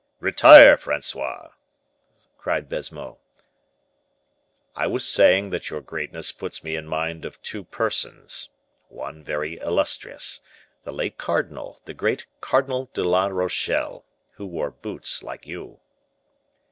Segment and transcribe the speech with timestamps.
[0.19, 1.49] "Retire, Francois,"
[2.35, 3.19] cried Baisemeaux.
[4.75, 8.49] "I was saying that your greatness puts me in mind of two persons;
[8.89, 10.39] one very illustrious,
[10.85, 14.03] the late cardinal, the great Cardinal de la Rochelle,
[14.37, 15.79] who wore boots like you."